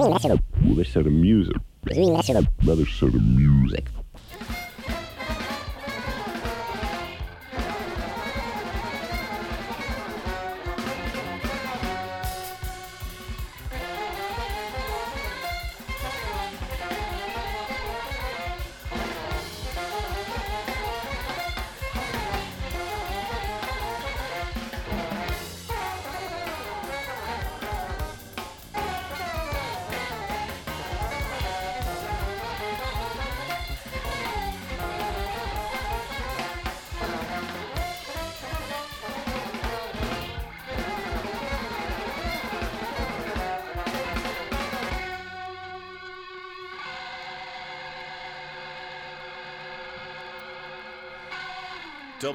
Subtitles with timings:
[0.00, 1.56] Another set of music.
[3.14, 3.84] Of music.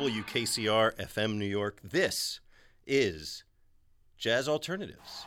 [0.05, 1.79] WKCR FM New York.
[1.83, 2.39] This
[2.85, 3.43] is
[4.19, 5.25] Jazz Alternatives.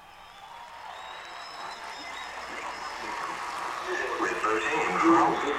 [4.20, 5.58] Reverting in Germany.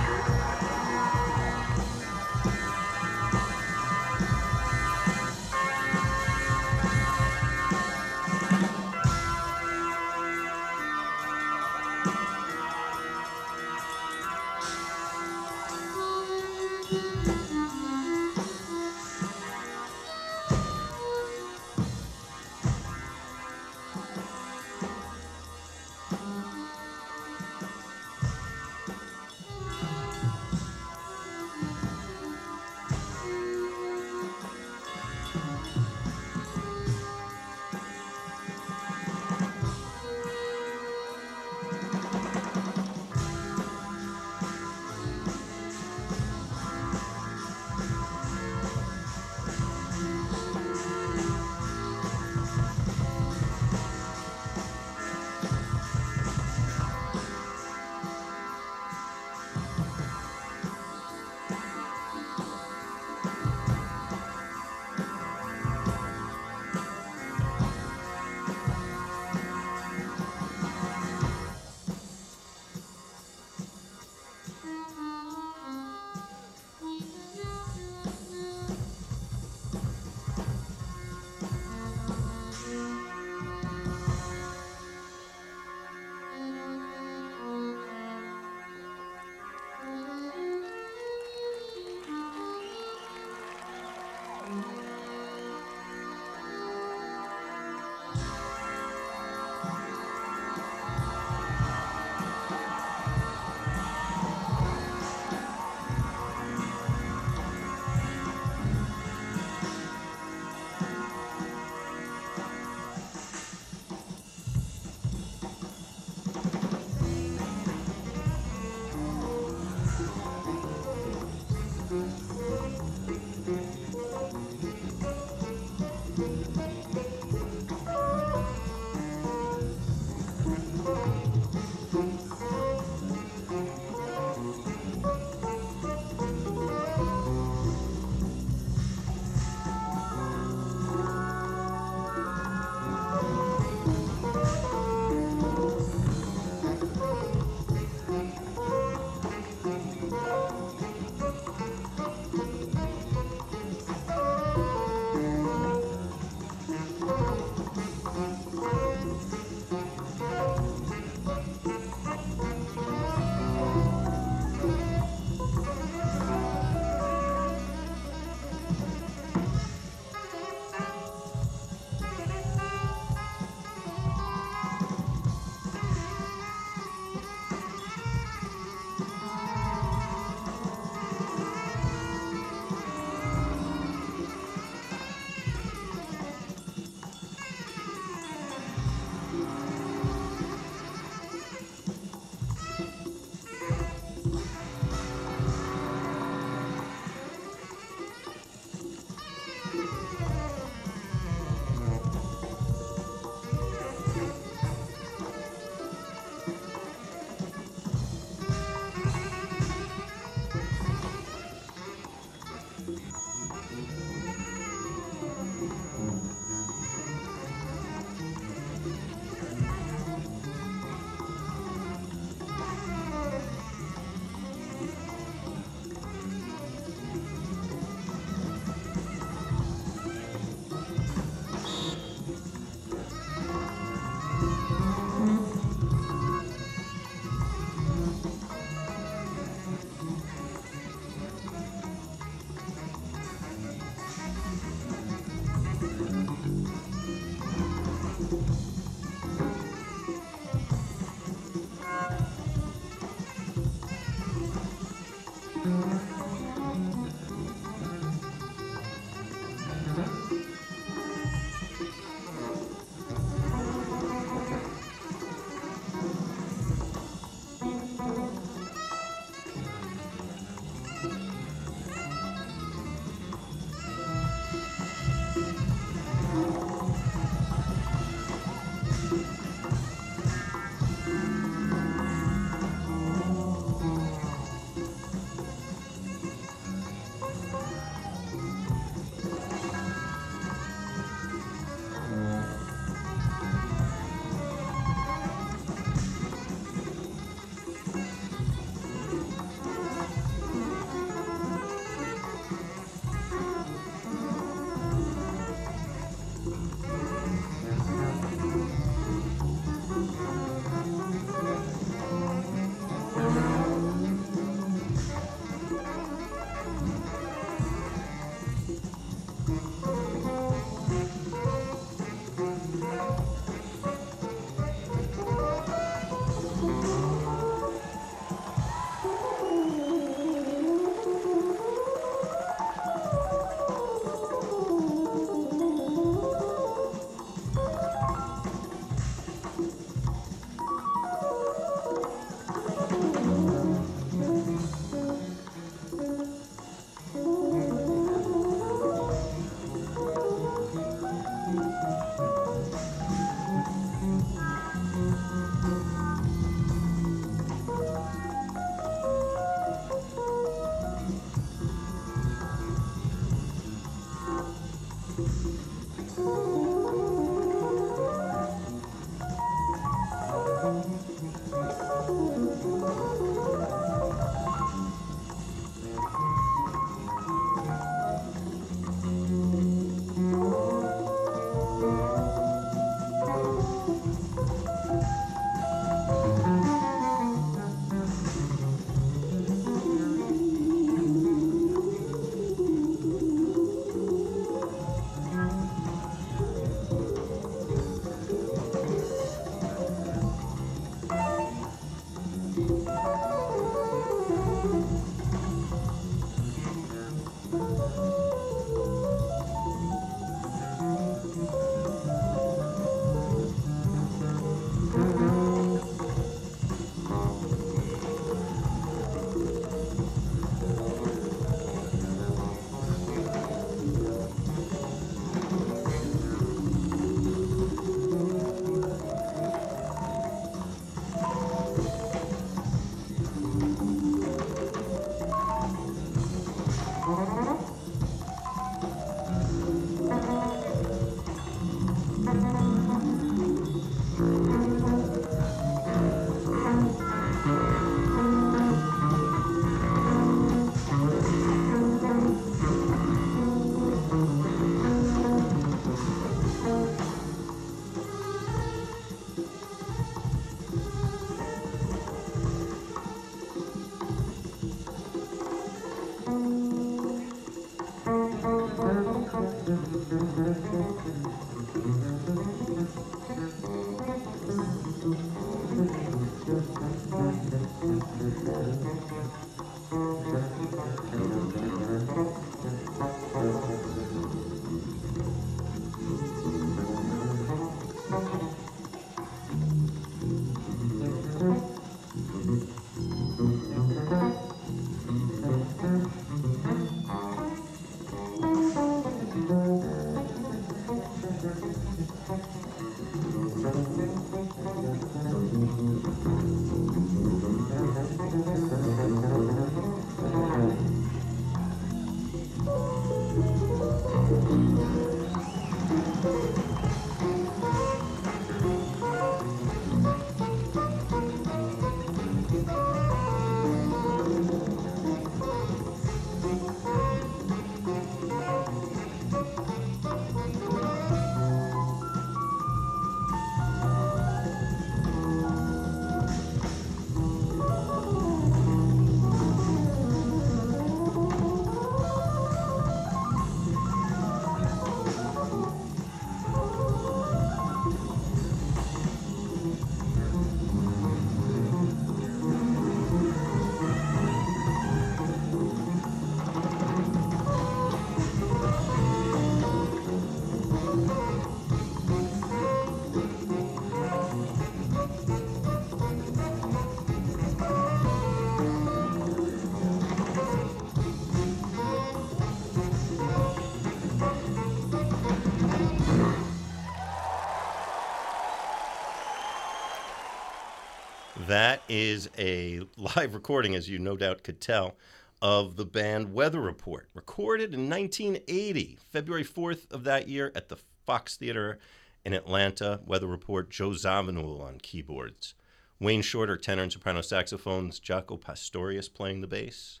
[581.72, 582.82] That is a
[583.16, 584.94] live recording, as you no doubt could tell,
[585.40, 590.76] of the band Weather Report, recorded in 1980, February 4th of that year at the
[591.06, 591.78] Fox Theater
[592.26, 593.00] in Atlanta.
[593.06, 595.54] Weather Report, Joe Zawinul on keyboards,
[595.98, 600.00] Wayne Shorter, tenor and soprano saxophones, Jaco Pastorius playing the bass,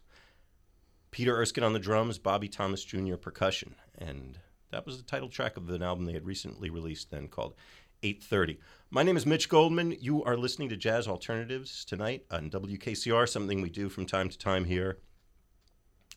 [1.10, 3.16] Peter Erskine on the drums, Bobby Thomas Jr.
[3.16, 4.38] percussion, and
[4.70, 7.54] that was the title track of an album they had recently released then called
[8.02, 8.58] 8:30.
[8.94, 9.96] My name is Mitch Goldman.
[10.00, 14.36] You are listening to Jazz Alternatives tonight on WKCR, something we do from time to
[14.36, 14.98] time here.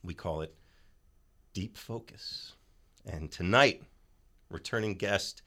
[0.03, 0.53] We call it
[1.53, 2.51] Deep Focus.
[3.05, 3.83] And tonight,
[4.49, 5.41] returning guest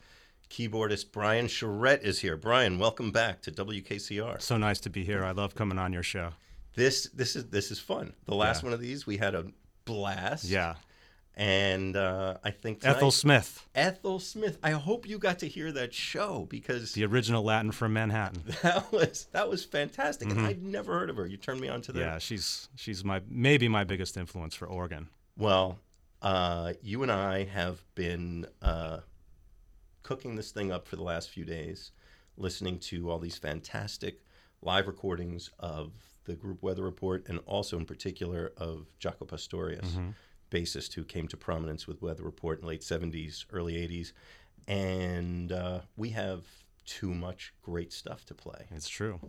[0.48, 2.38] keyboardist Brian Charette is here.
[2.38, 4.40] Brian, welcome back to WKCR.
[4.40, 5.22] So nice to be here.
[5.22, 6.30] I love coming on your show.
[6.76, 8.14] This this is this is fun.
[8.24, 8.68] The last Yeah.
[8.68, 9.44] one of these we had a
[9.84, 10.44] blast.
[10.44, 10.76] Yeah.
[11.38, 14.58] And uh, I think tonight, Ethel Smith, Ethel Smith.
[14.60, 18.42] I hope you got to hear that show because the original Latin from Manhattan.
[18.62, 20.30] that was that was fantastic.
[20.30, 21.28] And I'd never heard of her.
[21.28, 21.98] You turned me on to that.
[22.00, 22.08] Mm-hmm.
[22.08, 25.10] Yeah, she's she's my maybe my biggest influence for organ.
[25.36, 25.78] Well,
[26.22, 28.98] uh, you and I have been uh,
[30.02, 31.92] cooking this thing up for the last few days,
[32.36, 34.24] listening to all these fantastic
[34.60, 35.92] live recordings of
[36.24, 39.96] the group Weather Report, and also in particular of Jaco Pastorius,
[40.50, 44.12] bassist who came to prominence with Weather Report in late '70s, early '80s,
[44.66, 46.44] and uh, we have
[46.84, 48.66] too much great stuff to play.
[48.70, 49.20] It's true.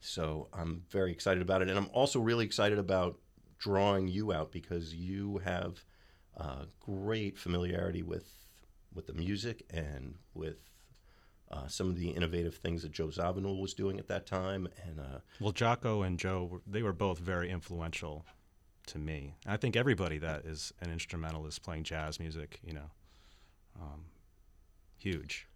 [0.00, 3.18] So I'm very excited about it, and I'm also really excited about
[3.58, 5.84] drawing you out because you have
[6.36, 8.26] uh, great familiarity with
[8.94, 10.70] with the music and with
[11.50, 14.68] uh, some of the innovative things that Joe Zawinul was doing at that time.
[14.86, 18.24] And uh, Well, Jaco and Joe, they were both very influential
[18.86, 19.34] to me.
[19.46, 22.90] I think everybody that is an instrumentalist playing jazz music, you know,
[23.80, 24.04] um,
[24.98, 25.46] huge.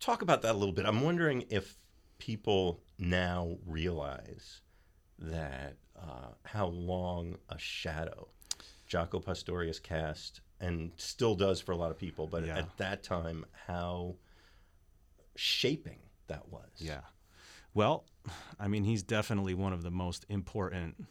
[0.00, 0.86] talk about that a little bit.
[0.86, 1.76] I'm wondering if
[2.18, 4.60] people now realize
[5.18, 8.28] that uh, how long a shadow
[8.88, 12.58] Jaco Pastorius cast and still does for a lot of people, but Yeah.
[12.58, 14.14] at that time, how
[15.36, 16.68] shaping that was.
[16.78, 17.00] Yeah.
[17.74, 18.04] Well,
[18.58, 21.04] I mean, he's definitely one of the most important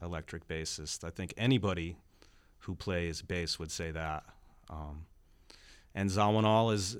[0.00, 1.04] electric bassist.
[1.04, 1.96] I think anybody
[2.60, 4.24] who plays bass would say that.
[4.70, 5.06] Um,
[5.94, 6.96] and Zawinul is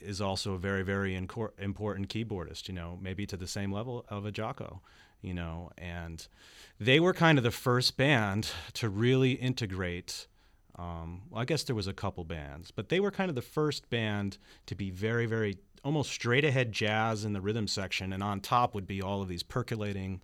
[0.00, 2.68] is also a very very important keyboardist.
[2.68, 4.80] You know, maybe to the same level of a Jaco.
[5.24, 6.28] you know, and
[6.78, 10.26] they were kind of the first band to really integrate.
[10.78, 13.42] Um, well, I guess there was a couple bands, but they were kind of the
[13.42, 18.22] first band to be very, very almost straight ahead jazz in the rhythm section, and
[18.22, 20.20] on top would be all of these percolating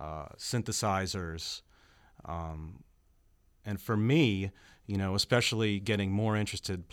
[0.00, 1.62] uh, synthesizers.
[2.24, 2.84] Um,
[3.64, 4.50] and for me,
[4.86, 6.84] you know, especially getting more interested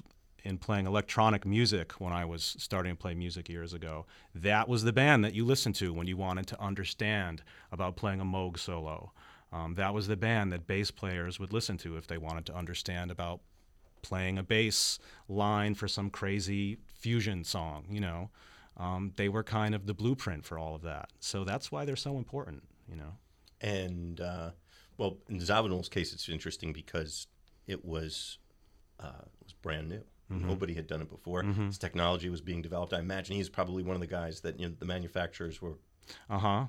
[0.43, 4.83] in playing electronic music when I was starting to play music years ago, that was
[4.83, 8.59] the band that you listened to when you wanted to understand about playing a Moog
[8.59, 9.11] solo.
[9.51, 12.55] Um, that was the band that bass players would listen to if they wanted to
[12.55, 13.39] understand about
[14.01, 18.29] playing a bass line for some crazy fusion song, you know.
[18.77, 21.09] Um, they were kind of the blueprint for all of that.
[21.19, 23.13] So that's why they're so important, you know.
[23.61, 24.51] And uh,
[24.97, 27.27] well, in Zawinul's case, it's interesting because
[27.67, 28.37] it was
[28.99, 30.03] uh, it was brand new.
[30.31, 30.47] Mm-hmm.
[30.47, 31.43] Nobody had done it before.
[31.43, 32.93] His technology was being developed.
[32.93, 35.77] I imagine he's probably one of the guys that you know, the manufacturers were.
[36.29, 36.65] Uh huh.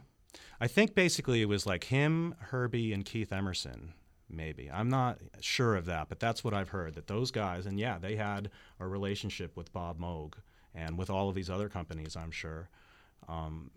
[0.61, 3.95] I think basically it was like him, Herbie, and Keith Emerson.
[4.29, 6.95] Maybe I'm not sure of that, but that's what I've heard.
[6.95, 10.35] That those guys, and yeah, they had a relationship with Bob Moog
[10.75, 12.69] and with all of these other companies, I'm sure.
[13.29, 13.71] Um,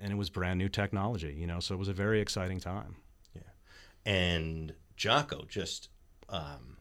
[0.00, 2.96] and it was brand new technology, you know, so it was a very exciting time.
[3.34, 3.42] Yeah,
[4.04, 5.88] and Jaco just
[6.28, 6.78] um,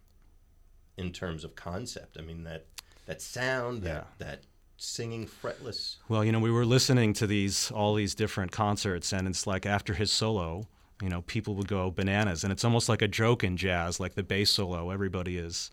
[0.98, 2.18] in terms of concept.
[2.18, 2.66] I mean that
[3.06, 4.44] that sound, that that
[4.78, 5.98] singing fretless.
[6.10, 9.66] Well, you know, we were listening to these all these different concerts, and it's like
[9.66, 10.68] after his solo,
[11.02, 14.16] you know, people would go bananas, and it's almost like a joke in jazz, like
[14.16, 14.90] the bass solo.
[14.90, 15.72] Everybody is,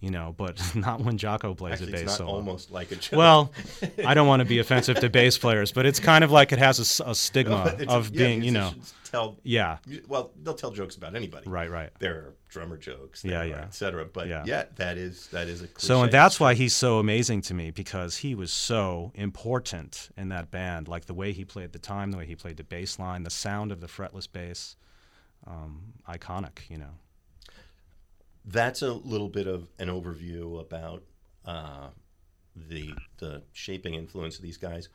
[0.00, 2.32] you know, but not when Jaco plays Actually, a bass it's not solo.
[2.34, 3.16] almost like a joke.
[3.18, 3.52] Well,
[4.04, 6.58] I don't want to be offensive to bass players, but it's kind of like it
[6.58, 8.72] has a stigma It's- of yeah, being, you know,
[9.04, 11.48] Tell yeah, well, they'll tell jokes about anybody.
[11.48, 11.90] right, right.
[12.00, 13.24] There are drummer jokes.
[13.24, 13.62] Yeah, yeah.
[13.62, 14.04] et cetera.
[14.04, 14.42] But Yeah.
[14.44, 14.64] yeah.
[14.76, 15.68] that is that is a.
[15.68, 15.86] Cliche.
[15.86, 20.30] So and that's why he's so amazing to me because he was so important in
[20.30, 20.88] that band.
[20.88, 23.30] Like the way he played the time, the way he played the bass line, the
[23.30, 24.74] sound of the fretless bass,
[25.46, 26.68] um, iconic.
[26.68, 26.94] You know.
[28.46, 31.02] That's a little bit of an overview about
[31.44, 31.88] uh,
[32.54, 34.88] the the shaping influence of these guys.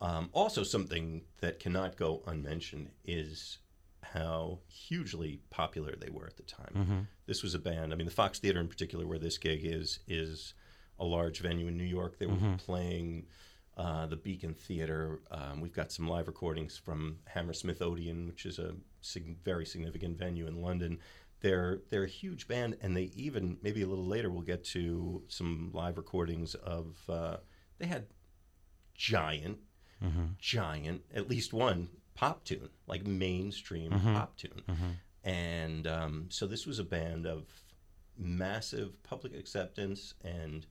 [0.00, 3.58] Um, also, something that cannot go unmentioned is
[4.02, 6.70] how hugely popular they were at the time.
[7.26, 7.92] This was a band.
[7.92, 10.54] I mean, the Fox Theater in particular, where this gig is, is
[11.00, 12.18] a large venue in New York.
[12.18, 13.26] They were playing
[13.76, 15.20] uh, the Beacon Theater.
[15.32, 20.16] Um, we've got some live recordings from Hammersmith Odeon, which is a sig- very significant
[20.16, 21.00] venue in London.
[21.40, 25.22] They're they're a huge band, and they even maybe a little later we'll get to
[25.28, 26.96] some live recordings of.
[27.08, 27.36] Uh,
[27.78, 28.06] they had
[28.94, 29.58] giant,
[30.38, 36.78] giant, at least one pop tune, like mainstream pop tune, and um, so this was
[36.80, 37.44] a band of
[38.16, 40.66] massive public acceptance, and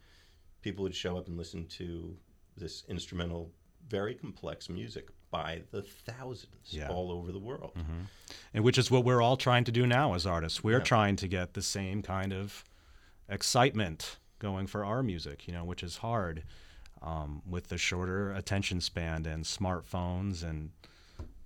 [0.62, 2.18] people would show up and listen to
[2.58, 3.52] this instrumental,
[3.88, 6.90] very complex music by the thousands Yeah.
[6.90, 7.76] all over the world.
[8.54, 10.64] and which is what we're all trying to do now as artists.
[10.64, 12.64] We're trying to get the same kind of
[13.30, 16.44] excitement going for our music, you know, which is hard
[17.02, 20.72] um, with the shorter attention span and smartphones and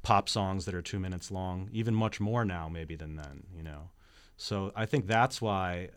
[0.03, 3.63] pop songs that are two minutes long, even much more now maybe than then, you
[3.63, 3.89] know.
[4.37, 5.89] So I think that's why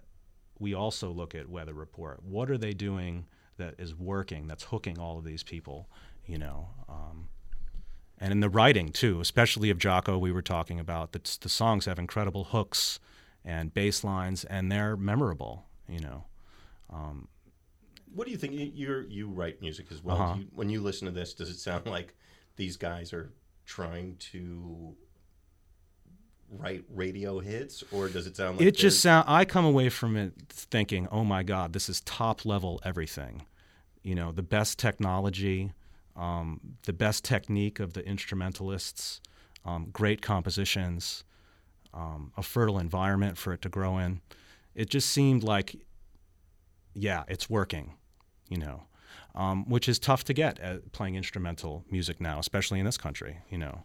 [0.58, 2.22] we also look at Weather Report.
[2.22, 3.26] What are they doing
[3.56, 5.88] that is working, that's hooking all of these people,
[6.26, 6.68] you know?
[6.88, 7.28] Um,
[8.24, 11.84] and in the writing too, especially of Jaco, we were talking about that the songs
[11.84, 12.98] have incredible hooks
[13.44, 15.66] and bass lines, and they're memorable.
[15.86, 16.24] You know,
[18.14, 18.54] What do you think?
[18.54, 20.16] You you're, write music as well.
[20.16, 20.34] Uh-huh.
[20.36, 22.14] Do you, when you listen to this, does it sound like
[22.56, 23.30] these guys are
[23.66, 24.96] trying to
[26.48, 29.26] write radio hits, or does it sound like it just sound.
[29.28, 33.44] I come away from it thinking, oh my God, this is top level everything.
[34.02, 35.72] You know, the best technology,
[36.16, 39.20] um, the best technique of the instrumentalists,
[39.64, 41.24] um, great compositions,
[41.92, 44.20] um, a fertile environment for it to grow in.
[44.74, 45.76] It just seemed like,
[46.94, 47.94] yeah, it's working.
[48.48, 48.82] You know.
[49.36, 53.38] Um, which is tough to get at playing instrumental music now, especially in this country.
[53.50, 53.84] You know,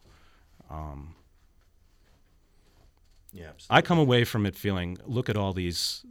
[3.34, 3.78] yeah, absolutely.
[3.78, 6.06] I come away from it feeling, look at all these,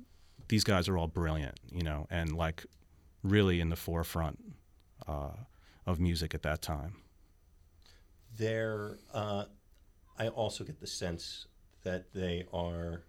[0.48, 2.66] these guys are all brilliant, you know, and like
[3.22, 4.38] really in the forefront
[5.06, 5.32] uh,
[5.88, 6.94] of music at that time.
[8.36, 8.98] They're.
[9.12, 9.44] Uh,
[10.18, 11.46] I also get the sense
[11.84, 13.02] that they are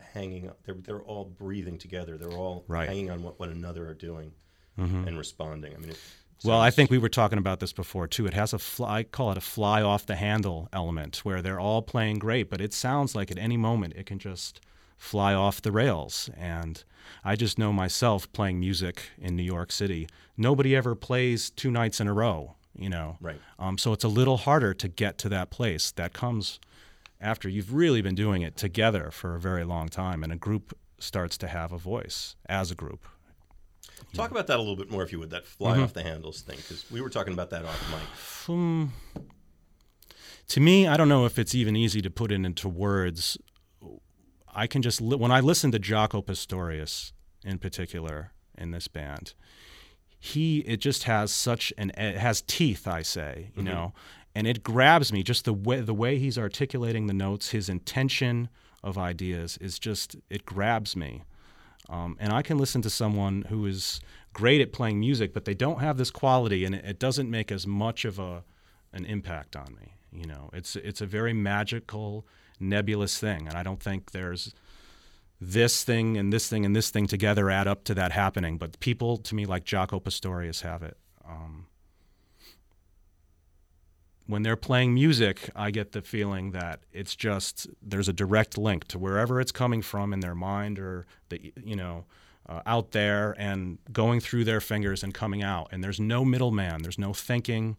[0.00, 0.50] hanging.
[0.64, 2.18] They're they're all breathing together.
[2.18, 2.88] They're all Right.
[2.88, 4.32] hanging on what one another are doing
[4.76, 5.74] and responding.
[5.74, 5.98] I mean, it
[6.44, 8.26] Well, I think we were talking about this before too.
[8.26, 11.60] It has a fly, I call it a fly off the handle element where they're
[11.60, 14.60] all playing great, but it sounds like at any moment it can just
[15.02, 16.30] fly off the rails.
[16.36, 16.84] And
[17.24, 22.00] I just know myself playing music in New York City, nobody ever plays two nights
[22.00, 22.54] in a row.
[22.74, 23.16] you know.
[23.20, 23.40] Right.
[23.58, 25.90] Um, so it's a little harder to get to that place.
[25.92, 26.60] That comes
[27.20, 30.72] after you've really been doing it together for a very long time, and a group
[30.98, 33.04] starts to have a voice as a group.
[34.14, 35.82] Talk about that a little bit more, if you would, that fly Mm-hmm.
[35.82, 38.00] off the handles thing, because we were talking about that off mic.
[38.48, 38.92] Um,
[40.48, 43.38] to me, I don't know if it's even easy to put it into words.
[44.54, 47.12] I can just li- when I listen to Jaco Pastorius
[47.44, 49.34] in particular in this band,
[50.18, 52.86] he it just has such an it has teeth.
[52.86, 53.92] I say, you know,
[54.34, 58.48] and it grabs me just the way the way he's articulating the notes, his intention
[58.82, 61.22] of ideas is just it grabs me.
[61.88, 64.00] Um, and I can listen to someone who is
[64.32, 67.52] great at playing music, but they don't have this quality, and it, it doesn't make
[67.52, 68.44] as much of a
[68.92, 69.94] an impact on me.
[70.12, 72.26] You know, it's it's a very magical,
[72.62, 74.54] nebulous thing, and I don't think there's
[75.40, 78.58] this thing and this thing and this thing together add up to that happening.
[78.58, 80.96] But people, to me, like Jaco Pastorius, have it.
[81.28, 81.66] Um,
[84.26, 88.86] when they're playing music, I get the feeling that it's just there's a direct link
[88.88, 92.04] to wherever it's coming from in their mind or the you know
[92.48, 95.68] uh, out there and going through their fingers and coming out.
[95.72, 96.82] And there's no middleman.
[96.82, 97.76] There's no thinking.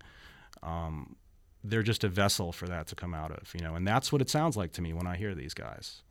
[0.62, 1.16] Um,
[1.64, 3.76] they're just a vessel for that to come out of, you know.
[3.76, 6.02] And that's what it sounds like to me when I hear these guys.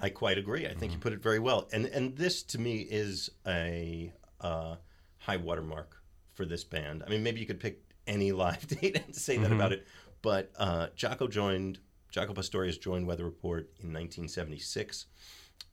[0.00, 0.66] I quite agree.
[0.66, 0.92] I think Mm-hmm.
[0.92, 1.68] you put it very well.
[1.72, 4.76] And and this to me is a uh,
[5.18, 5.96] high watermark
[6.34, 7.02] for this band.
[7.06, 9.54] I mean, maybe you could pick any live date and say that Mm-hmm.
[9.54, 9.86] about it,
[10.22, 11.78] but uh, Jaco joined
[12.12, 15.06] Jaco Pastorius joined Weather Report in 1976,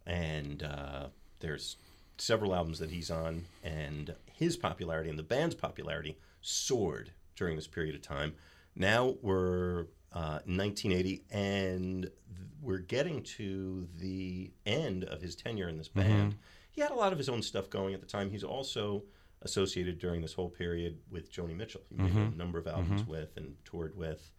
[0.06, 1.08] and uh,
[1.40, 1.78] there's
[2.18, 7.68] several albums that he's on, and his popularity and the band's popularity soared during this
[7.68, 8.34] period of time.
[8.76, 12.14] Now we're uh, 1980, and th-
[12.62, 16.36] we're getting to the end of his tenure in this band.
[16.72, 18.30] He had a lot of his own stuff going at the time.
[18.30, 19.04] He's also
[19.42, 21.82] associated during this whole period with Joni Mitchell.
[21.90, 24.30] He made a number of albums with and toured with,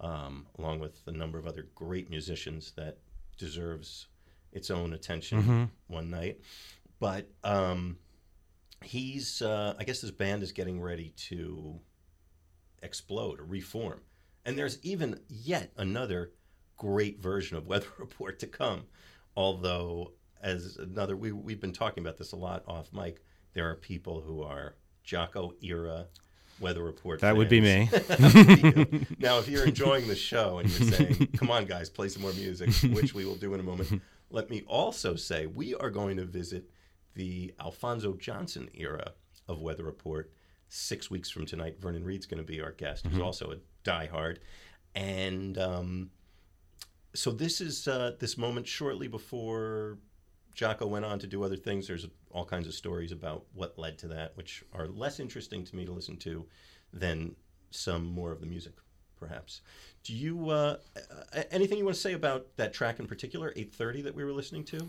[0.00, 2.98] um, along with a number of other great musicians that
[3.38, 4.08] deserves
[4.52, 6.40] its own attention one night.
[6.98, 7.98] But um,
[8.82, 11.78] he's, uh, I guess, this band is getting ready to
[12.82, 14.00] explode or reform.
[14.44, 16.32] And there's even yet another
[16.76, 18.84] great version of Weather Report to come.
[19.36, 20.12] Although,
[20.42, 23.22] as another, we, we've been talking about this a lot off mic,
[23.54, 26.06] there are people who are Jaco era
[26.60, 27.20] Weather Report.
[27.20, 27.92] That would be fans.
[27.92, 27.98] me.
[28.18, 29.06] Would be you.
[29.18, 32.32] now, if you're enjoying the show and you're saying, come on, guys, play some more
[32.32, 36.16] music, which we will do in a moment, let me also say we are going
[36.16, 36.68] to visit
[37.14, 39.12] the Alphonso Johnson era
[39.46, 40.32] of Weather Report
[40.68, 41.76] six weeks from tonight.
[41.80, 44.38] Vernon Reid's going to be our guest, who's also a diehard.
[44.94, 46.10] And um,
[47.14, 49.98] so this is uh, this moment shortly before
[50.54, 51.86] Jaco went on to do other things.
[51.86, 55.76] There's all kinds of stories about what led to that, which are less interesting to
[55.76, 56.46] me to listen to
[56.92, 57.34] than
[57.70, 58.72] some more of the music,
[59.18, 59.60] perhaps.
[60.02, 64.04] Do you uh, uh, anything you want to say about that track in particular, 8:30
[64.04, 64.88] that we were listening to?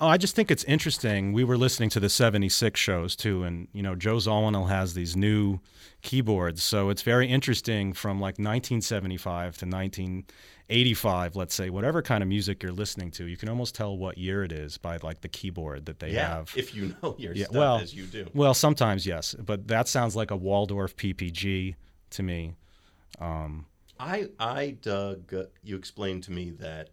[0.00, 1.32] Oh, I just think it's interesting.
[1.32, 5.16] We were listening to the 76 shows too, and you know, Joe Zawinul has these
[5.16, 5.58] new
[6.02, 6.62] keyboards.
[6.62, 12.62] So it's very interesting from like 1975 to 1985, let's say, whatever kind of music
[12.62, 15.86] you're listening to, you can almost tell what year it is by like the keyboard
[15.86, 16.52] that they yeah, have.
[16.56, 18.28] if you know your Yeah, stuff well- as you do.
[18.34, 21.74] well, sometimes yes, but that sounds like a Waldorf PPG
[22.10, 22.54] to me.
[23.20, 25.34] I I dug.
[25.34, 26.90] Uh, you explained to me that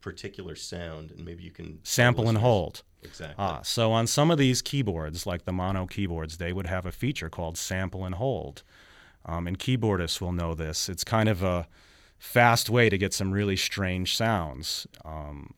[0.00, 2.82] particular sound, and maybe you can Sample and hold.
[3.02, 3.36] Exactly.
[3.38, 6.92] Ah, so on some of these keyboards, like the mono keyboards, they would have a
[6.92, 8.62] feature called sample and hold.
[9.24, 10.88] Um, and keyboardists will know this.
[10.88, 11.66] It's kind of a
[12.18, 14.86] fast way to get some really strange sounds.
[15.04, 15.54] Um,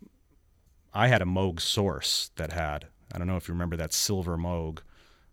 [0.94, 4.36] I had a Moog Source that had, I don't know if you remember that silver
[4.36, 4.80] Moog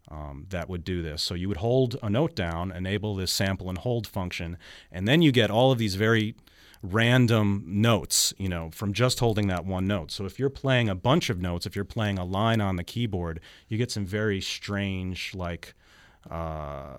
[0.10, 1.22] um, that would do this.
[1.22, 4.58] So you would hold a note down, enable this sample and hold function,
[4.92, 6.36] and then you get all of these very
[6.82, 10.12] random notes, you know, from just holding that one note.
[10.12, 12.84] So if you're playing a bunch of notes, if you're playing a line on the
[12.84, 15.74] keyboard, you get some very strange, like,
[16.30, 16.98] uh,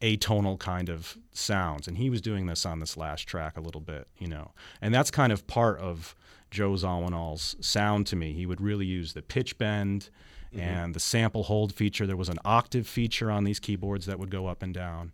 [0.00, 1.88] atonal kind of sounds.
[1.88, 4.52] And he was doing this on this last track a little bit, you know.
[4.80, 6.14] And that's kind of part of
[6.50, 8.32] Joe Zawinul's sound to me.
[8.32, 10.10] He would really use the pitch bend
[10.52, 12.06] and the sample hold feature.
[12.06, 15.12] There was an octave feature on these keyboards that would go up and down.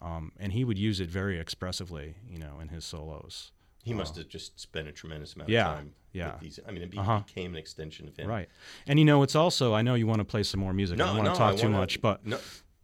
[0.00, 3.52] Um, and he would use it very expressively, you know, in his solos.
[3.84, 5.92] he must have just spent a tremendous amount Yeah, of time.
[6.12, 6.32] yeah.
[6.32, 6.60] With these.
[6.68, 7.20] I mean, it be- Uh-huh.
[7.26, 8.28] became an extension of him.
[8.28, 8.48] Right.
[8.86, 10.96] And, you know, it's also, I know you want to play some more music.
[10.96, 12.38] I No, don't want no, to talk I too wanna- much, but no,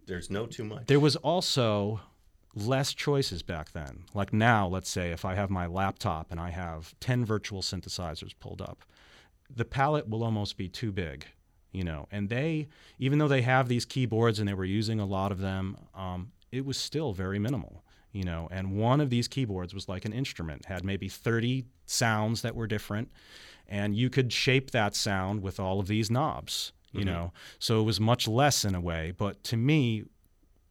[0.07, 0.87] there's no too much.
[0.87, 2.01] There was also
[2.55, 4.05] less choices back then.
[4.15, 8.33] Like now, let's say if I have my laptop and I have 10 virtual synthesizers
[8.41, 8.85] pulled up,
[9.55, 11.27] the palette will almost be too big.
[11.73, 12.07] you know.
[12.13, 12.69] And they,
[13.01, 16.31] even though they have these keyboards and they were using a lot of them, um,
[16.55, 18.49] it was still very minimal, you know.
[18.51, 22.67] And one of these keyboards was like an instrument, had maybe 30 sounds that were
[22.67, 23.11] different,
[23.69, 27.09] and you could shape that sound with all of these knobs, you mm-hmm.
[27.09, 27.33] know.
[27.59, 30.05] So it was much less in a way, but to me,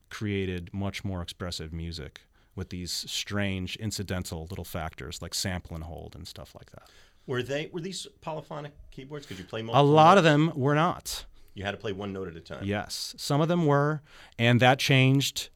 [0.10, 2.22] created much more expressive music
[2.56, 6.88] with these strange incidental little factors like sample and hold and stuff like that.
[7.26, 9.26] Were they were these polyphonic keyboards?
[9.26, 9.86] Could you play A multiple?
[9.86, 11.26] lot of them were not.
[11.56, 12.64] You had to play one note at a time.
[12.64, 14.02] Yes, some of them were,
[14.40, 15.50] and that changed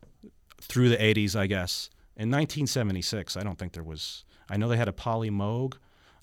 [0.62, 1.90] through the 80s, I guess.
[2.16, 4.24] In 1976, I don't think there was.
[4.50, 5.76] I know they had a Poly Moog.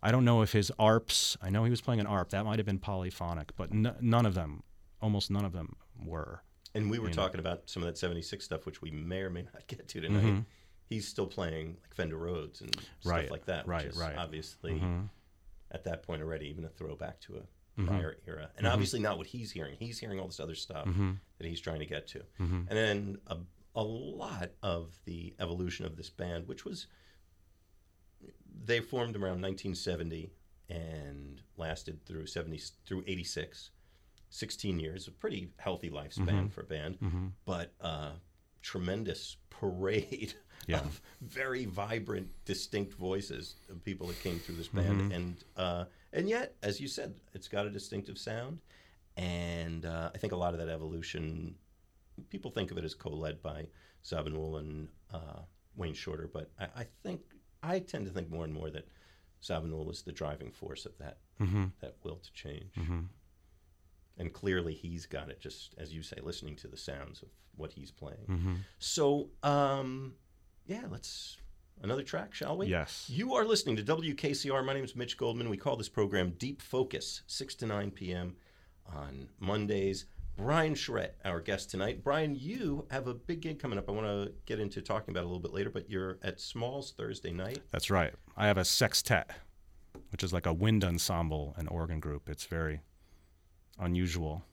[0.02, 1.36] I don't know if his ARPs.
[1.42, 2.30] I know he was playing an ARP.
[2.30, 4.62] That might have been polyphonic, but n- none of them,
[5.00, 6.42] almost none of them, were.
[6.74, 7.22] And we were You know.
[7.22, 10.00] talking about some of that '76 stuff, which we may or may not get to
[10.00, 10.44] tonight.
[10.86, 13.08] He's still playing like Fender Rhodes and stuff Mm-hmm.
[13.08, 14.16] Right, like that, right, which is right.
[14.18, 15.08] obviously Mhm.
[15.70, 17.40] at that point already even a throwback to a
[17.80, 17.86] Mm-hmm.
[17.88, 19.74] prior era, and obviously not what he's hearing.
[19.80, 21.12] He's hearing all this other stuff Mm-hmm.
[21.38, 23.38] that he's trying to get to, and then a,
[23.74, 26.87] a lot of the evolution of this band, which was
[28.64, 30.30] they formed around 1970
[30.70, 33.70] and lasted through 70 through 86
[34.30, 36.46] 16 years a pretty healthy lifespan Mm-hmm.
[36.48, 36.98] for a band
[37.44, 38.12] but uh,
[38.62, 40.34] tremendous parade
[40.66, 40.78] Yeah.
[40.78, 45.12] of very vibrant distinct voices of people that came through this band Mm-hmm.
[45.12, 48.60] and uh, and yet as you said it's got a distinctive sound
[49.18, 51.54] and uh, I think a lot of that evolution
[52.31, 53.66] people think of it as co-led by
[54.05, 55.40] Zawinul and uh,
[55.77, 57.20] Wayne Shorter, but I, I think
[57.62, 58.88] I tend to think more and more that
[59.42, 61.64] Zawinul was the driving force of that Mm-hmm.
[61.81, 62.79] that will to change.
[64.16, 65.40] And clearly, he's got it.
[65.40, 68.27] Just as you say, listening to the sounds of what he's playing.
[68.29, 68.55] Mm-hmm.
[68.79, 70.14] So, um,
[70.66, 71.38] yeah, let's
[71.83, 72.68] another track, shall we?
[72.68, 73.11] Yes.
[73.11, 74.64] You are listening to WKCR.
[74.64, 75.48] My name is Mitch Goldman.
[75.50, 78.37] We call this program Deep Focus, 6 to 9 p.m.
[78.94, 80.07] on Mondays.
[80.36, 82.02] Brian Charette, our guest tonight.
[82.02, 83.88] Brian, you have a big gig coming up.
[83.88, 86.40] I want to get into talking about it a little bit later, but you're at
[86.40, 87.60] Smalls Thursday night.
[87.70, 88.12] That's right.
[88.36, 89.30] I have a sextet,
[90.10, 92.28] which is like a wind ensemble and organ group.
[92.28, 92.80] It's very
[93.78, 94.44] unusual.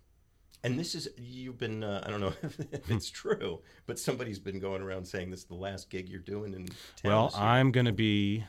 [0.63, 4.59] And this is, you've been, uh, I don't know if it's true, but somebody's been
[4.59, 6.67] going around saying this is the last gig you're doing in.
[7.03, 7.31] Well.
[7.35, 8.45] I'm going to be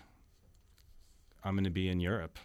[1.44, 2.38] I'm going to be in Europe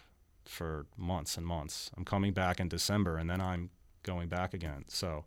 [0.44, 1.90] for months and months.
[1.96, 3.70] I'm coming back in December and then I'm
[4.02, 4.84] going back again.
[4.88, 5.24] So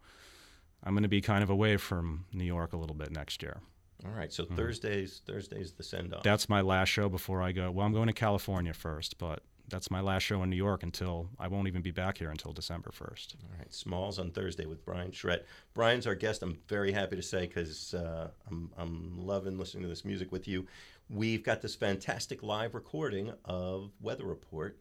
[0.84, 3.60] I'm going to be kind of away from New York a little bit next year.
[4.06, 4.50] All right, Mm-hmm.
[4.52, 6.24] so Thursdays, Thursdays the send off.
[6.24, 7.70] That's my last show before I go.
[7.70, 11.30] Well, I'm going to California first, but that's my last show in New York until
[11.40, 13.36] I won't even be back here until December 1st.
[13.44, 15.46] All right, Smalls on Thursday with Brian Charette.
[15.76, 16.42] Brian's our guest.
[16.42, 20.48] I'm very happy to say because uh, I'm, I'm loving listening to this music with
[20.48, 20.66] you.
[21.10, 24.80] We've got this fantastic live recording of Weather Report,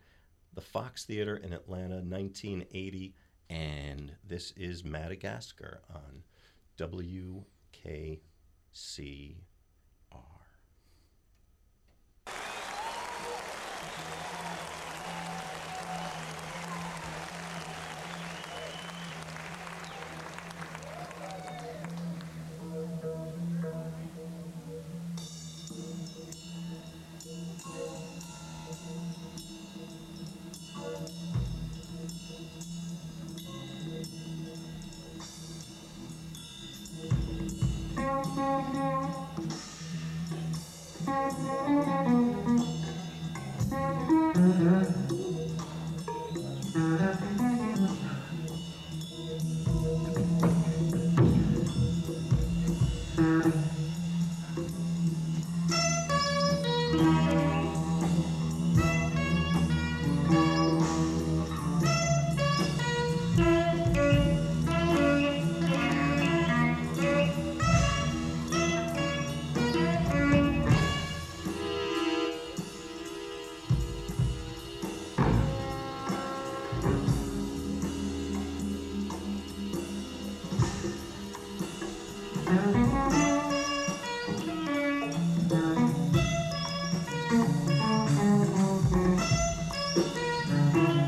[0.54, 3.14] the Fox Theater in Atlanta, 1980,
[3.50, 6.22] and this is Madagascar on
[6.78, 7.44] WKCR.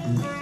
[0.05, 0.42] Bye.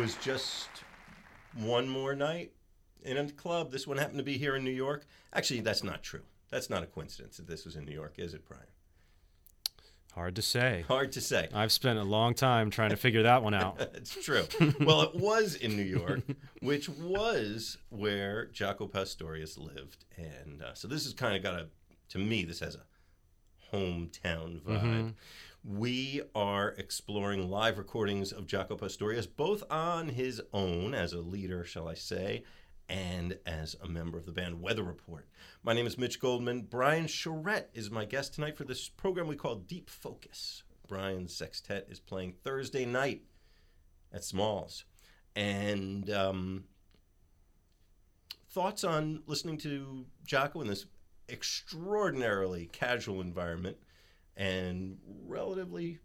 [0.00, 0.70] Was just
[1.58, 2.52] one more night
[3.02, 3.70] in a club.
[3.70, 5.04] This one happened to be here in New York.
[5.34, 6.22] Actually, that's not true.
[6.48, 8.64] That's not a coincidence that this was in New York, is it, Brian?
[10.14, 10.86] Hard to say.
[10.88, 11.50] Hard to say.
[11.52, 13.78] I've spent a long time trying to figure that one out.
[13.94, 14.44] It's true.
[14.80, 16.20] well, it was in New York,
[16.62, 21.66] which was where Jaco Pastorius lived, and uh, so this has kind of got a.
[22.08, 25.12] To me, this has a hometown vibe.
[25.62, 31.66] We are exploring live recordings of Jaco Pastorius, both on his own as a leader,
[31.66, 32.44] shall I say,
[32.88, 35.28] and as a member of the band Weather Report.
[35.62, 36.62] My name is Mitch Goldman.
[36.62, 40.62] Brian Charette is my guest tonight for this program we call Deep Focus.
[40.88, 43.24] Brian's sextet is playing Thursday night
[44.14, 44.86] at Smalls.
[45.36, 46.64] And um,
[48.48, 50.86] thoughts on listening to Jaco in this
[51.28, 53.76] extraordinarily casual environment
[54.36, 55.98] and relatively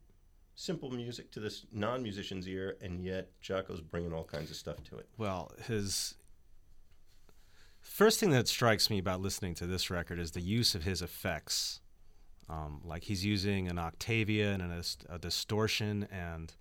[0.55, 4.97] simple music to this non-musician's ear, and yet Jaco's bringing all kinds of stuff to
[4.97, 5.07] it.
[5.17, 6.15] Well, his
[7.81, 11.01] first thing that strikes me about listening to this record is the use of his
[11.01, 11.81] effects.
[12.47, 16.53] Um, like he's using an Octavia and a, a distortion, and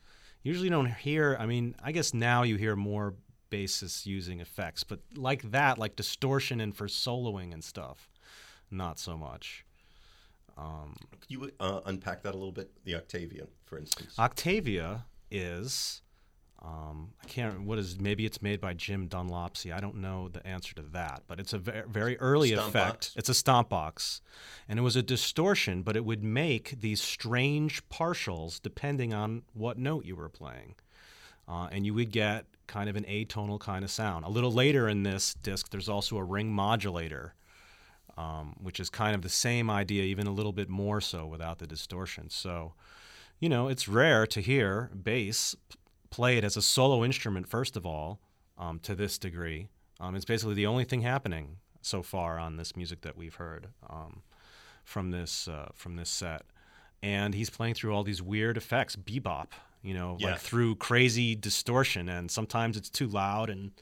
[0.43, 1.37] usually don't hear.
[1.39, 3.15] I mean, I guess now you hear more
[3.51, 8.09] bassists using effects, but like that, like distortion and for soloing and stuff,
[8.71, 9.65] not so much.
[10.57, 12.71] Could you uh, unpack that a little bit?
[12.85, 14.19] The Octavia, for instance.
[14.19, 16.03] Octavia is,
[16.63, 17.63] um, I can't.
[17.63, 17.99] What is?
[17.99, 19.73] Maybe it's made by Jim Dunlopsy.
[19.75, 22.91] I don't know the answer to that, but it's a very, very early Stomp effect.
[22.91, 23.15] box?
[23.17, 24.21] It's a stomp box,
[24.69, 29.79] and it was a distortion, but it would make these strange partials depending on what
[29.79, 30.75] note you were playing,
[31.49, 34.25] uh, and you would get kind of an atonal kind of sound.
[34.25, 37.35] A little later in this disc, there's also a ring modulator
[38.17, 41.59] um, which is kind of the same idea, even a little bit more so without
[41.59, 42.31] the distortion.
[42.31, 42.75] So,
[43.41, 45.77] you know, it's rare to hear bass p-
[46.11, 48.21] played as a solo instrument, first of all,
[48.57, 49.69] um, to this degree.
[50.01, 53.69] Um, it's basically the only thing happening so far on this music that we've heard
[53.91, 54.23] um,
[54.85, 56.43] from this uh, from this set.
[57.03, 59.49] And he's playing through all these weird effects, bebop,
[59.83, 60.33] you know, Yeah.
[60.33, 63.73] like through crazy distortion, and sometimes it's too loud and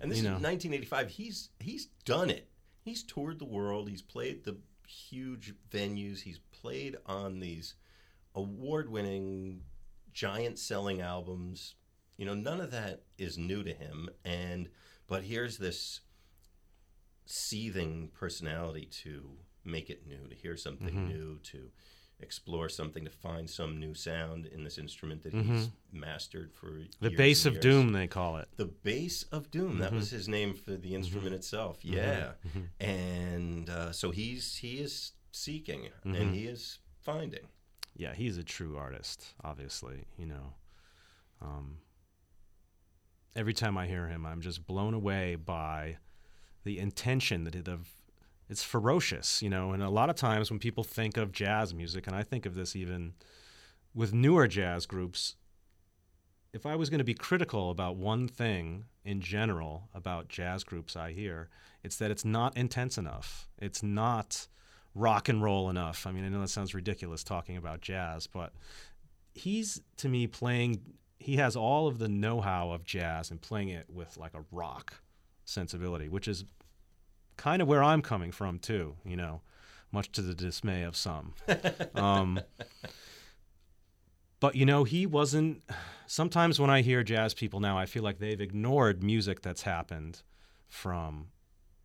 [0.00, 1.08] And this you is 1985.
[1.10, 2.46] He's he's done it.
[2.84, 3.88] He's toured the world.
[3.88, 6.20] He's played the huge venues.
[6.20, 7.74] He's played on these
[8.34, 9.62] award-winning,
[10.12, 11.74] giant-selling albums.
[12.18, 14.10] You know, none of that is new to him.
[14.24, 14.68] And
[15.06, 16.00] but here's this
[17.26, 21.08] seething personality to make it new, to hear something Mm-hmm.
[21.08, 21.70] new, to
[22.20, 27.04] explore something, to find some new sound in this instrument that he's mastered for Mm-hmm.
[27.04, 27.62] the bass of years.
[27.62, 28.48] doom, they call it.
[28.56, 29.78] The bass of doom.
[29.78, 29.96] That Mm-hmm.
[29.96, 31.78] was his name for the instrument itself.
[31.84, 32.32] Yeah,
[32.80, 36.14] and uh, so he's he is seeking Mm-hmm.
[36.14, 37.46] and he is finding.
[37.96, 40.54] yeah, he's a true artist, obviously, you know.
[41.42, 41.78] Um,
[43.36, 45.98] every time I hear him, I'm just blown away by
[46.64, 47.88] the intention that of
[48.48, 52.06] it's ferocious, you know, and a lot of times when people think of jazz music,
[52.06, 53.14] and I think of this even
[53.94, 55.36] with newer jazz groups,
[56.52, 60.96] if I was going to be critical about one thing in general about jazz groups
[60.96, 61.48] I hear,
[61.82, 63.48] it's that it's not intense enough.
[63.58, 64.46] It's not
[64.94, 66.06] rock and roll enough.
[66.06, 68.52] I mean, I know that sounds ridiculous talking about jazz, but
[69.32, 70.80] he's to me playing
[71.18, 75.00] he has all of the know-how of jazz and playing it with like a rock
[75.44, 76.44] sensibility, which is
[77.36, 79.40] kind of where I'm coming from too, you know,
[79.92, 81.34] much to the dismay of some.
[81.94, 82.40] um,
[84.40, 85.62] but you know, he wasn't.
[86.06, 90.22] Sometimes when I hear jazz people now, I feel like they've ignored music that's happened
[90.68, 91.28] from,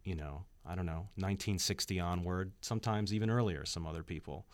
[0.04, 2.52] you know, I don't know, 1960 onward.
[2.62, 3.66] Sometimes even earlier.
[3.66, 4.46] Some other people,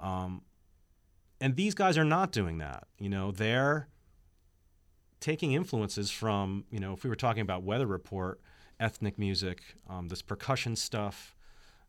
[0.00, 0.42] um,
[1.40, 2.84] and these guys are not doing that.
[2.98, 3.88] You know, they're
[5.20, 8.40] taking influences from, you know, if we were talking about Weather Report,
[8.80, 11.34] ethnic music, um, this percussion stuff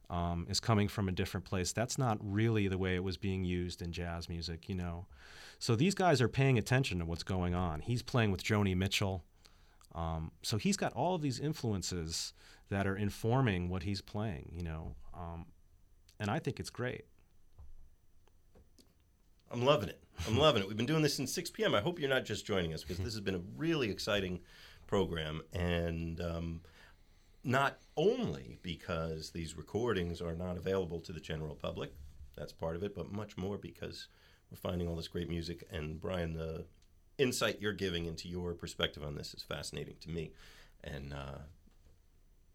[0.10, 1.72] um, is coming from a different place.
[1.72, 5.08] That's not really the way it was being used in jazz music, you know.
[5.60, 7.82] So these guys are paying attention to what's going on.
[7.82, 9.24] He's playing with Joni Mitchell.
[9.94, 12.34] Um, so he's got all of these influences
[12.70, 14.96] that are informing what he's playing, you know.
[15.14, 15.46] Um,
[16.20, 17.06] and I think it's great.
[19.52, 20.04] I'm loving it.
[20.28, 20.68] I'm loving it.
[20.68, 21.76] We've been doing this since 6 p.m.
[21.76, 24.40] I hope you're not just joining us because this has been a really exciting
[24.88, 25.42] program.
[25.54, 26.62] And um,
[27.46, 31.94] not only because these recordings are not available to the general public,
[32.36, 34.08] that's part of it, but much more because
[34.52, 35.64] we're finding all this great music.
[35.72, 36.66] And Brian, the
[37.18, 40.32] insight you're giving into your perspective on this is fascinating to me
[40.84, 41.38] and uh,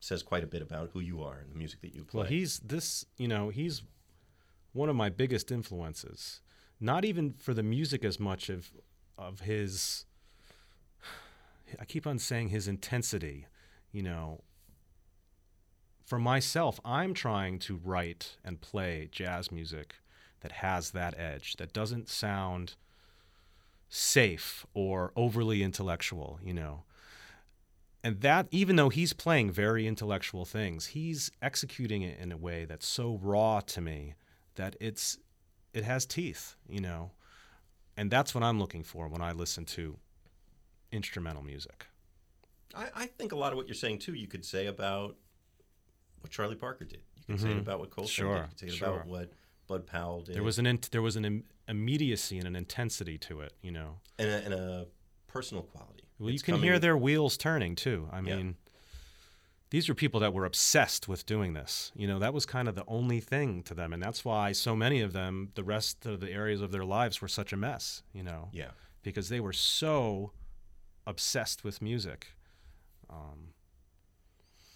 [0.01, 2.21] says quite a bit about who you are and the music that you play.
[2.21, 3.83] Well, he's this, you know, he's
[4.73, 6.41] one of my biggest influences.
[6.81, 8.73] Not even for the music as much of
[9.19, 10.07] of his
[11.79, 13.47] I keep on saying his intensity,
[13.93, 14.41] you know.
[16.11, 19.95] For myself, I'm trying to write and play jazz music
[20.41, 22.75] that has that edge, that doesn't sound
[23.89, 26.83] safe or overly intellectual, you know.
[28.03, 32.65] And that, even though he's playing very intellectual things, he's executing it in a way
[32.65, 34.15] that's so raw to me
[34.57, 35.17] that it's
[35.73, 37.13] it has teeth, you know.
[37.97, 39.97] And that's what I'm looking for when I listen to
[40.91, 41.87] instrumental music.
[42.75, 45.15] I, I think a lot of what you're saying too, you could say about
[46.21, 47.01] what Charlie Parker did.
[47.27, 48.43] You could say it about what Coltrane Sure, did.
[48.43, 48.89] You could say it sure.
[48.89, 49.33] about what
[49.67, 50.35] Bud Powell did.
[50.35, 53.71] There was an in, there was an im- immediacy and an intensity to it, you
[53.71, 54.01] know.
[54.19, 54.87] and a, and a
[55.29, 56.05] personal quality.
[56.19, 58.09] Well, you can coming- hear their wheels turning too.
[58.13, 58.37] I Yeah.
[58.37, 58.57] mean,
[59.71, 61.93] these were people that were obsessed with doing this.
[61.95, 64.75] You know, that was kind of the only thing to them, and that's why so
[64.75, 68.03] many of them, the rest of the areas of their lives, were such a mess.
[68.13, 68.73] You know, Yeah.
[69.05, 70.33] because they were so
[71.07, 72.27] obsessed with music.
[73.09, 73.55] Um,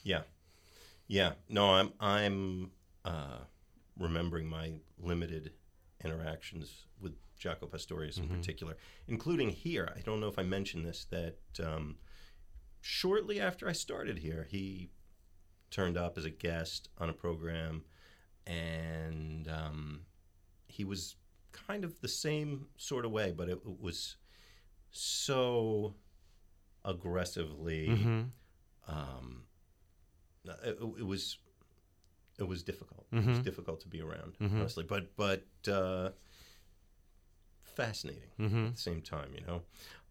[0.05, 0.23] Yeah,
[1.07, 1.33] yeah.
[1.49, 2.71] No, I'm I'm
[3.05, 3.39] uh,
[3.99, 5.53] remembering my limited
[6.05, 8.77] interactions with Jaco Pastorius in particular,
[9.09, 9.93] including here.
[9.97, 11.97] I don't know if I mentioned this that um,
[12.81, 14.91] shortly after I started here, he
[15.71, 17.85] turned up as a guest on a program,
[18.47, 20.01] and um,
[20.69, 21.17] he was
[21.53, 24.17] kind of the same sort of way, but it, it was
[24.91, 25.95] so
[26.85, 28.27] aggressively mhm.
[28.89, 29.43] um,
[30.65, 31.39] it, it was
[32.39, 33.07] it was difficult.
[33.13, 33.43] It was Mhm.
[33.45, 34.59] difficult to be around, Mhm.
[34.61, 36.11] honestly, but but uh,
[37.63, 38.67] fascinating Mhm.
[38.69, 39.33] at the same time.
[39.35, 39.63] You know.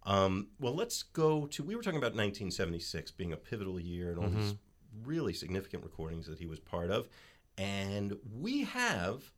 [0.04, 1.64] Um, well, let's go to.
[1.64, 4.56] We were talking about 1976 being a pivotal year and all these
[5.04, 7.08] really significant recordings that he was part of,
[7.58, 9.32] and we have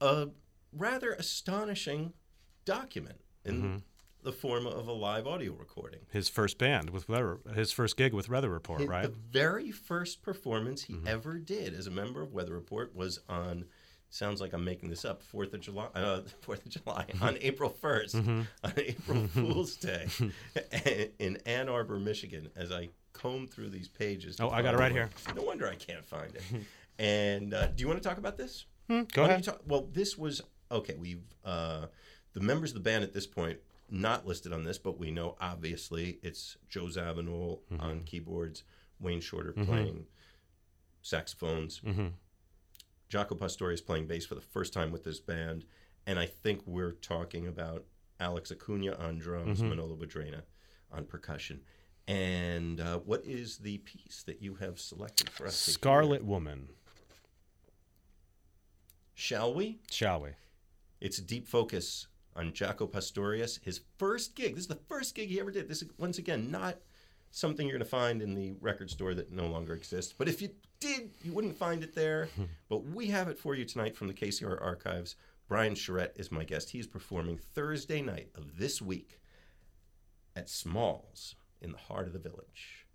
[0.00, 0.30] a
[0.72, 2.12] rather astonishing
[2.64, 3.82] document in
[4.22, 6.00] the form of a live audio recording.
[6.10, 9.02] His first band with Weather, his first gig with Weather Report, His- right?
[9.04, 11.06] The very first performance Mm-hmm.
[11.06, 13.64] he ever did as a member of Weather Report was on.
[14.12, 15.22] Sounds like I'm making this up.
[15.22, 15.86] Fourth of July.
[15.94, 18.40] Uh, Fourth of July on April 1st Mm-hmm.
[18.64, 20.08] on April Fool's Day
[21.20, 22.48] in Ann Arbor, Michigan.
[22.56, 24.36] As I comb through these pages.
[24.40, 25.08] Oh, I got it right one.
[25.36, 26.42] No wonder I can't find it.
[26.98, 28.66] and uh, do you want to talk about this?
[28.88, 29.44] Go Why ahead.
[29.44, 30.42] talk- well, this was
[30.72, 30.96] okay.
[30.98, 31.86] We've uh,
[32.32, 33.58] the members of the band at this point
[33.90, 37.80] not listed on this, but we know obviously it's Joe Zawinul Mm-hmm.
[37.80, 38.64] on keyboards,
[39.00, 40.06] Wayne Shorter playing
[41.02, 42.08] saxophones, Mm-hmm.
[43.10, 45.64] Jaco Pastorius playing bass for the first time with this band,
[46.06, 47.84] and I think we're talking about
[48.20, 49.70] Alex Acuna on drums, Mm-hmm.
[49.70, 50.42] Manolo Badrena
[50.92, 51.60] on percussion.
[52.06, 55.54] And uh, what is the piece that you have selected for us?
[55.56, 56.68] Scarlet Woman,
[59.14, 59.80] Shall we?
[59.90, 60.30] shall we?
[61.00, 62.06] It's a deep focus
[62.36, 63.58] on Jaco Pastorius.
[63.62, 64.54] His first gig.
[64.54, 65.68] This is the first gig he ever did.
[65.68, 66.76] This is once again not
[67.30, 70.14] something you're going to find in the record store that no longer exists.
[70.16, 70.50] But if you
[70.80, 72.28] did, you wouldn't find it there.
[72.36, 72.44] Hmm.
[72.68, 75.16] but we have it for you tonight from the KCR archives.
[75.48, 76.70] Brian Charette is my guest.
[76.70, 79.20] He's performing Thursday night of this week
[80.36, 82.86] at Smalls in the heart of the village.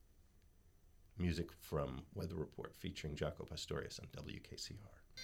[1.18, 5.22] Music from Weather Report featuring Jaco Pastorius on WKCR.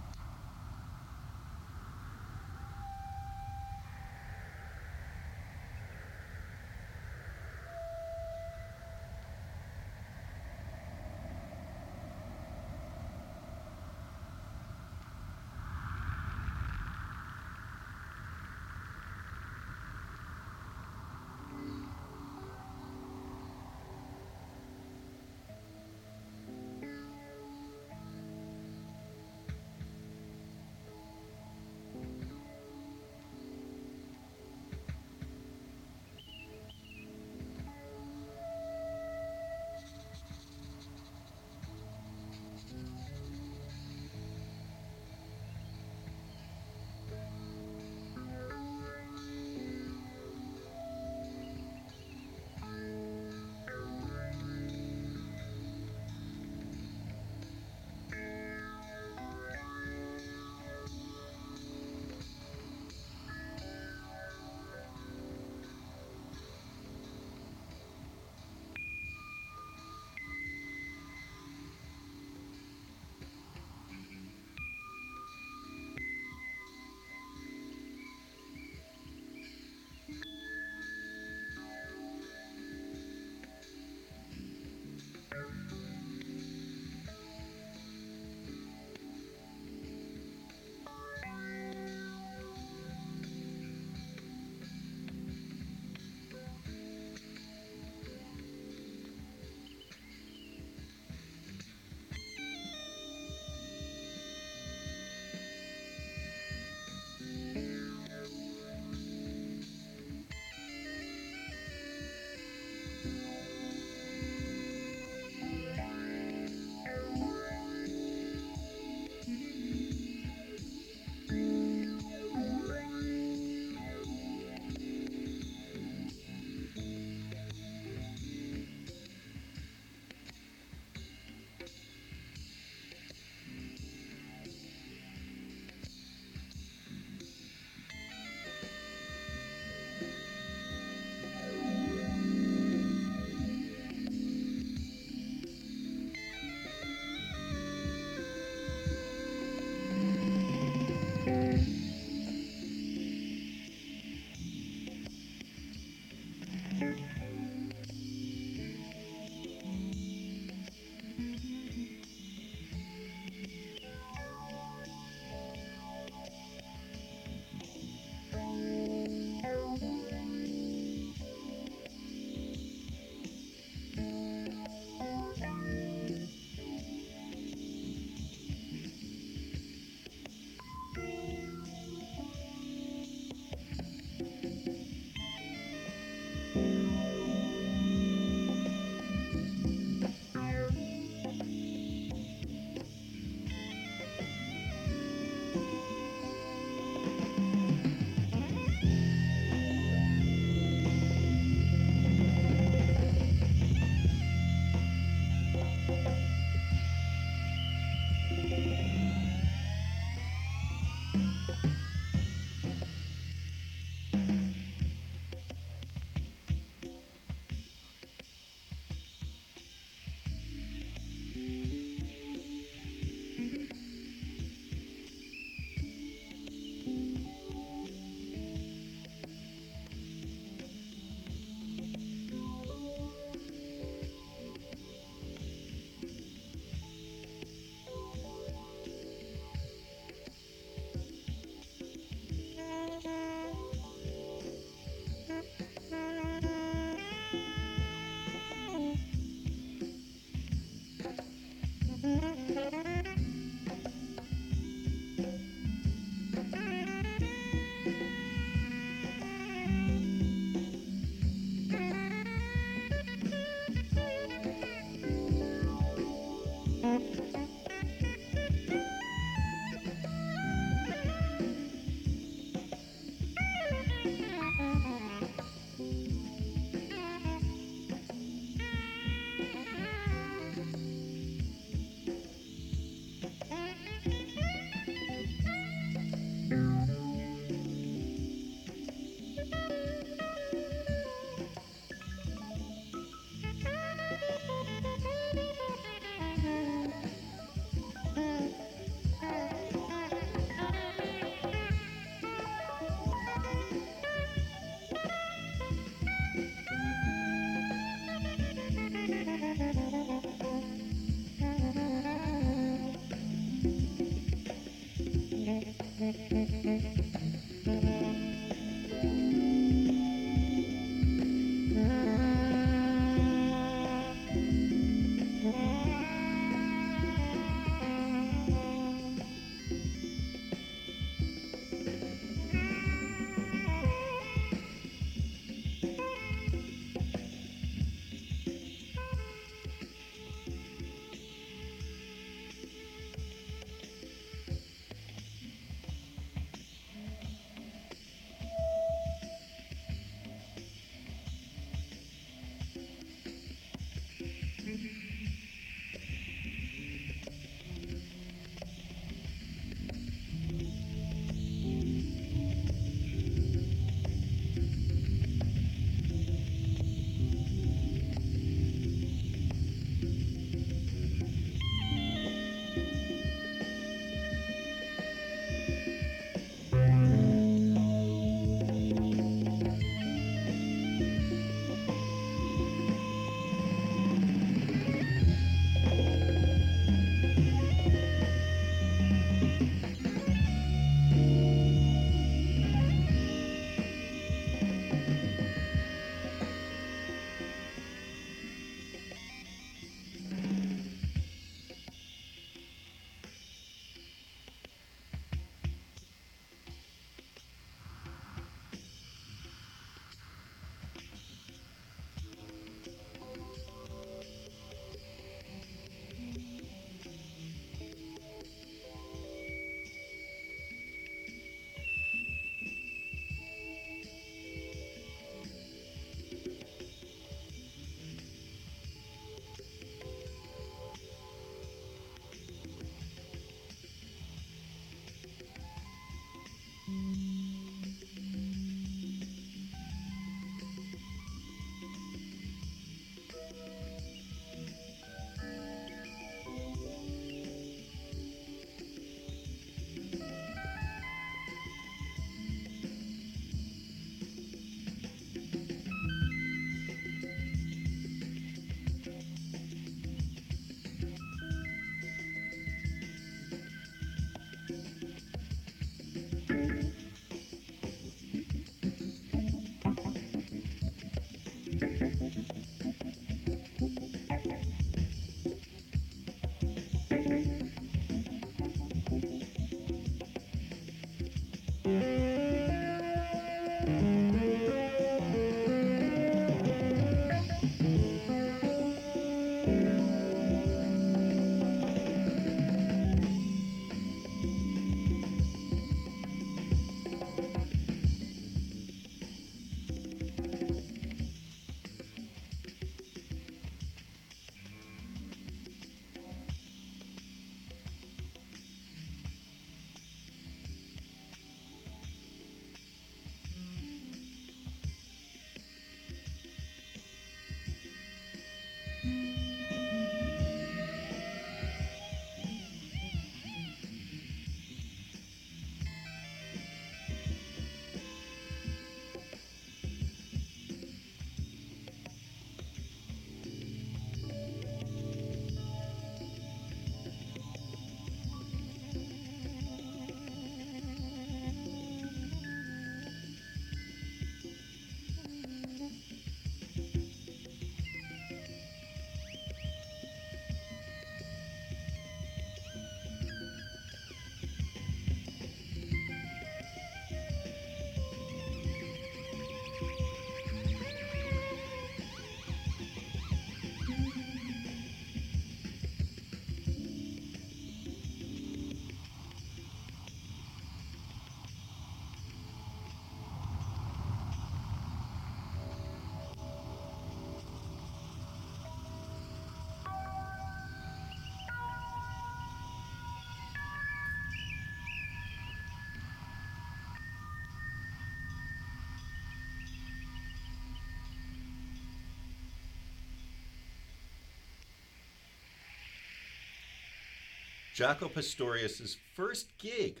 [597.78, 600.00] Jaco Pastorius' first gig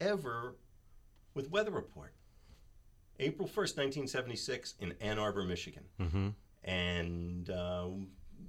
[0.00, 0.54] ever
[1.34, 2.12] with Weather Report.
[3.18, 3.76] April 1st,
[4.06, 5.82] 1976, in Ann Arbor, Michigan.
[6.00, 6.28] Mm-hmm.
[6.62, 7.86] And uh,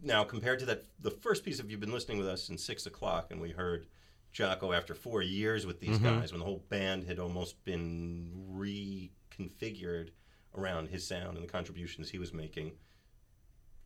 [0.04, 2.86] now, compared to that, the first piece of you've been listening with us since six
[2.86, 3.88] o'clock, and we heard
[4.32, 6.04] Jaco after four years with these Mhm.
[6.04, 10.10] guys, when the whole band had almost been reconfigured
[10.54, 12.74] around his sound and the contributions he was making.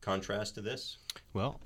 [0.02, 0.98] Contrast to this,
[1.32, 1.62] Well,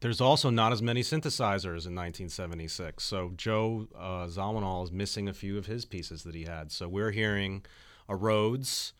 [0.00, 3.02] there's also not as many synthesizers in 1976.
[3.02, 6.70] So Joe uh, Zawinul is missing a few of his pieces that he had.
[6.70, 7.64] So we're hearing
[8.08, 8.92] a Rhodes,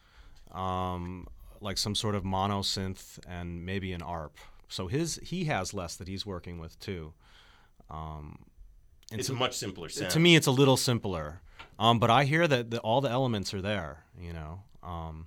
[0.52, 1.26] um,
[1.60, 4.36] like some sort of mono synth, and maybe an ARP.
[4.68, 7.12] So his he has less that he's working with too.
[7.90, 8.40] Um,
[9.12, 10.10] it's to, a much simpler sound.
[10.10, 11.40] to me, it's a little simpler.
[11.78, 14.04] Um, but I hear that the, all the elements are there.
[14.20, 14.62] You know.
[14.82, 15.26] Um,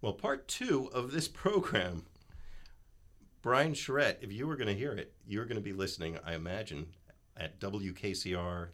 [0.00, 2.04] Well, part two of this program,
[3.42, 6.34] Brian Charette, if you were going to hear it, you're going to be listening, I
[6.34, 6.86] imagine,
[7.36, 8.68] at WKCR,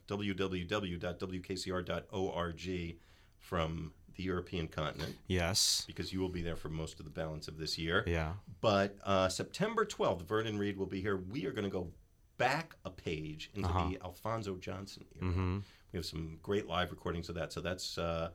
[1.65, 2.95] www.wkcr.org
[3.39, 5.83] from the European continent, yes.
[5.85, 8.03] because you will be there for most of the balance of this year.
[8.07, 8.33] Yeah.
[8.61, 11.17] But uh, September 12th, Vernon Reid will be here.
[11.17, 11.89] We are going to go
[12.37, 13.89] back a page into Uh-huh.
[13.89, 15.31] the Alphonso Johnson era.
[15.31, 15.57] Mm-hmm.
[15.91, 17.53] We have some great live recordings of that.
[17.53, 18.29] So that's uh,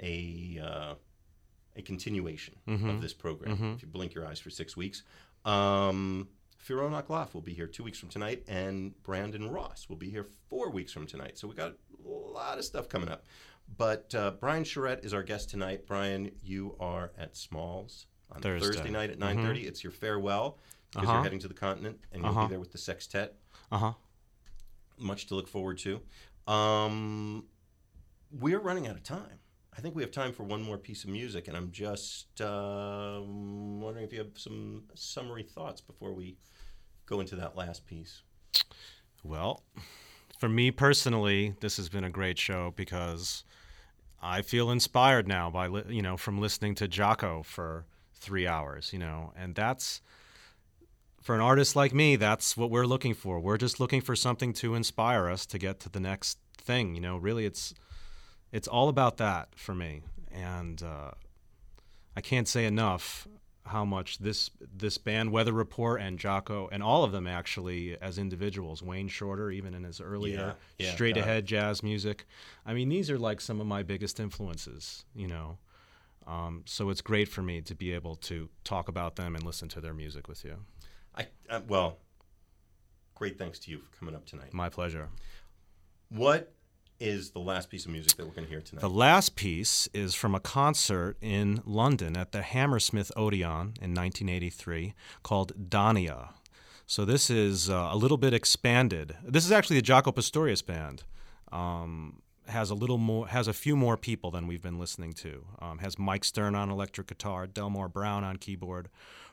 [0.00, 0.94] a uh,
[1.74, 2.90] a continuation Mhm.
[2.96, 3.56] of this program.
[3.56, 3.74] Mhm.
[3.76, 5.02] If you blink your eyes for six weeks,
[5.44, 6.28] um,
[6.58, 10.26] Pheeroan akLaff will be here two weeks from tonight, and Brandon Ross will be here
[10.48, 11.36] four weeks from tonight.
[11.38, 13.24] So we got a lot of stuff coming up.
[13.76, 15.86] But uh, Brian Charette is our guest tonight.
[15.86, 18.66] Brian, you are at Smalls on Thursday.
[18.76, 19.64] Thursday, night at 9:30.
[19.66, 20.58] It's your farewell
[20.92, 21.14] because Uh-huh.
[21.16, 22.46] you're heading to the continent, and you'll Uh-huh.
[22.46, 23.34] be there with the sextet
[23.72, 23.92] Uh huh.
[24.98, 26.00] much to look forward to.
[26.46, 27.46] Um,
[28.30, 29.38] we're running out of time.
[29.76, 33.80] I think we have time for one more piece of music, and I'm just um
[33.80, 36.36] wondering if you have some summary thoughts before we
[37.06, 38.22] go into that last piece.
[39.24, 39.62] Well,
[40.38, 43.44] for me personally, this has been a great show because
[44.20, 48.98] I feel inspired now by you know from listening to Jaco for three hours, you
[48.98, 50.00] know, and that's
[51.22, 53.38] for an artist like me, that's what we're looking for.
[53.38, 56.94] We're just looking for something to inspire us to get to the next thing.
[56.94, 57.74] You know, really, it's
[58.52, 61.12] it's all about that for me, and uh,
[62.16, 63.26] I can't say enough
[63.64, 68.18] how much this this band Weather Report and Jaco and all of them actually as
[68.18, 72.26] individuals Wayne Shorter even in his earlier Yeah, yeah, straight ahead jazz music.
[72.66, 75.58] I mean these are like some of my biggest influences you know?
[76.26, 79.68] Um, so it's great for me to be able to talk about them and listen
[79.70, 80.56] to their music with you.
[81.16, 81.98] I uh, well,
[83.14, 84.52] great thanks to you for coming up tonight.
[84.52, 85.08] my pleasure.
[86.08, 86.52] What
[87.02, 88.80] is the last piece of music that we're going to hear tonight?
[88.80, 94.94] The last piece is from a concert in London at the Hammersmith Odeon in 1983
[95.22, 96.30] called Dania.
[96.86, 99.16] So this is uh, a little bit expanded.
[99.24, 101.02] This is actually the Jaco Pastorius band.
[101.50, 105.44] Um, has a little more, has a few more people than we've been listening to.
[105.60, 108.88] Um, has Mike Stern on electric guitar, Delmar Brown on keyboard,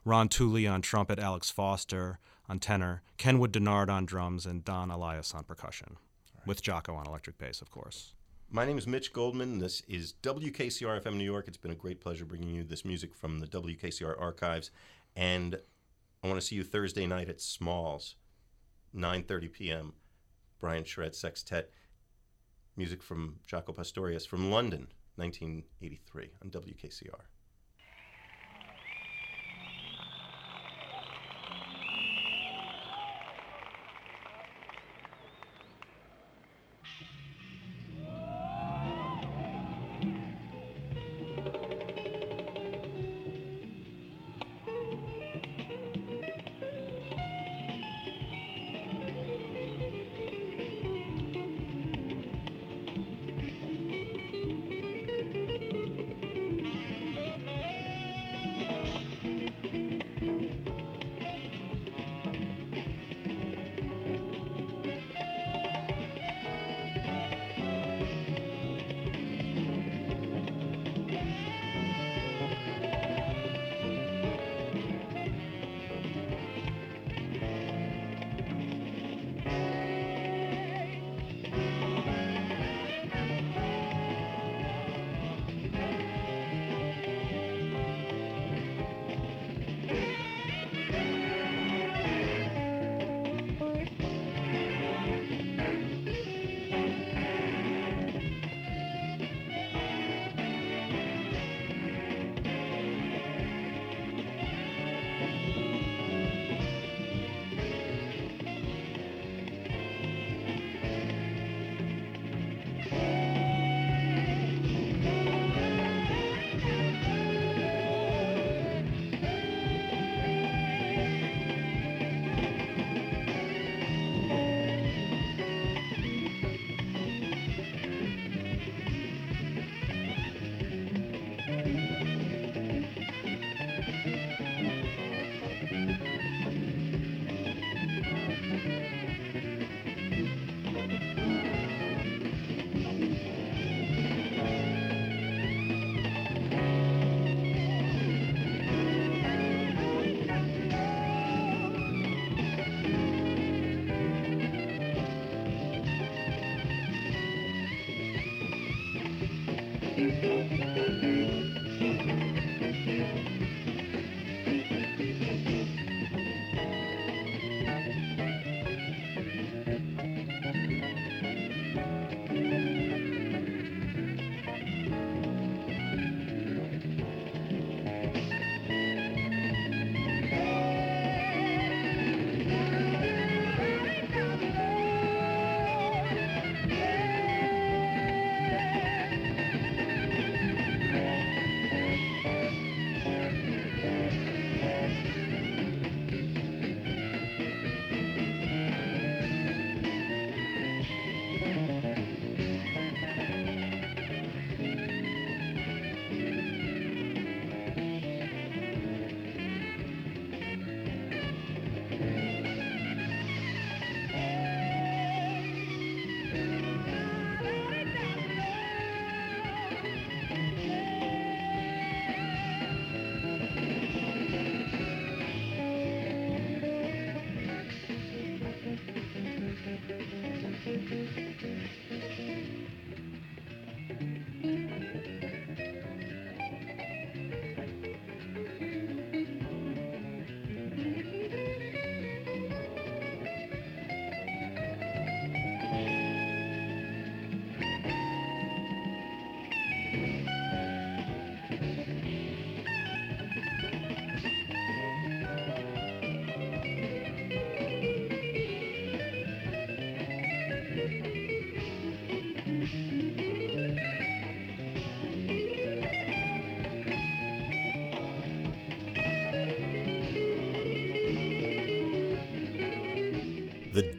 [0.06, 5.34] Ron Tooley on trumpet, Alex Foster on tenor, Kenwood Dennard on drums, and Don Alias
[5.34, 5.98] on percussion,
[6.46, 8.14] with Jaco on electric bass, of course.
[8.50, 9.60] My name is Mitch Goldman.
[9.60, 11.48] This is WKCR FM New York.
[11.48, 14.72] It's been a great pleasure bringing you this music from the WKCR archives.
[15.16, 15.60] And
[16.24, 18.16] I want to see you Thursday night at Smalls,
[18.96, 19.94] 9.30 p.m.
[20.60, 21.72] Brian Charette Sextet.
[22.76, 24.88] Music from Jaco Pastorius from London,
[25.18, 27.22] 1983 on WKCR.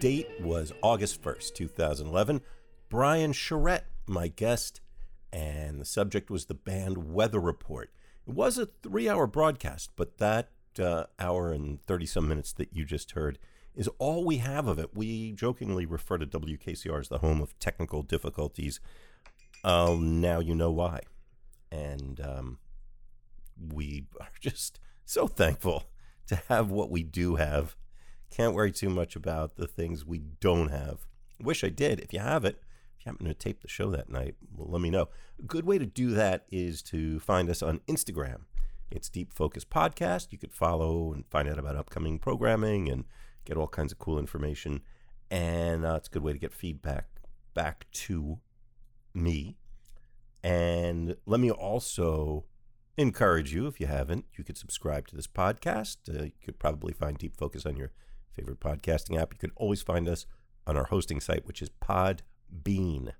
[0.00, 2.40] Date was August 1st, 2011.
[2.88, 4.80] Brian Charette, my guest,
[5.30, 7.92] and the subject was the band Weather Report.
[8.26, 10.48] It was a three hour broadcast, but that
[10.82, 13.38] uh, hour and 30 some minutes that you just heard
[13.74, 14.96] is all we have of it.
[14.96, 18.80] We jokingly refer to WKCR as the home of technical difficulties.
[19.62, 21.00] Uh, now you know why.
[21.70, 22.58] And um,
[23.70, 25.84] we are just so thankful
[26.28, 27.76] to have what we do have.
[28.30, 31.06] Can't worry too much about the things we don't have.
[31.40, 32.00] Wish I did.
[32.00, 32.62] If you have it,
[32.98, 35.08] if you happen to tape the show that night, well, let me know.
[35.38, 38.42] A good way to do that is to find us on Instagram.
[38.90, 40.28] It's Deep Focus Podcast.
[40.30, 43.04] You could follow and find out about upcoming programming and
[43.44, 44.82] get all kinds of cool information.
[45.30, 47.06] And uh, it's a good way to get feedback
[47.54, 48.38] back to
[49.12, 49.56] me.
[50.42, 52.44] And let me also
[52.96, 55.96] encourage you, if you haven't, you could subscribe to this podcast.
[56.08, 57.92] Uh, you could probably find Deep Focus on your
[58.40, 59.34] favorite podcasting app.
[59.34, 60.24] You can always find us
[60.66, 63.12] on our hosting site, which is Podbean.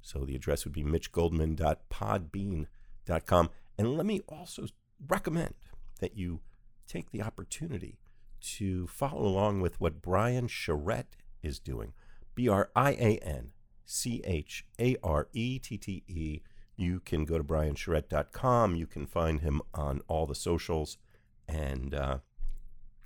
[0.00, 3.50] So the address would be mitchgoldman.podbean.com.
[3.78, 4.66] And let me also
[5.08, 5.54] recommend
[6.00, 6.40] that you
[6.86, 7.98] take the opportunity
[8.40, 11.94] to follow along with what Brian Charette is doing.
[12.34, 13.52] B R I A N
[13.84, 16.40] C H A R E T T E.
[16.76, 18.74] You can go to briancharette.com.
[18.74, 20.98] You can find him on all the socials.
[21.46, 22.18] And uh,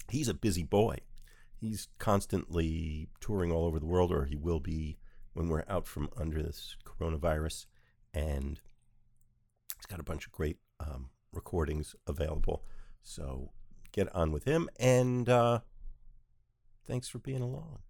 [0.09, 1.01] he's a busy boy.
[1.58, 4.98] He's constantly touring all over the world, or he will be
[5.32, 7.66] when we're out from under this coronavirus.
[8.12, 8.60] And
[9.76, 12.64] he's got a bunch of great um, recordings available.
[13.02, 13.50] So
[13.92, 14.68] get on with him.
[14.78, 15.60] And uh,
[16.86, 17.80] thanks for being along.